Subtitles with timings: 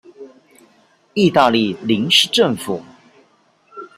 [1.13, 2.81] 義大利臨時政府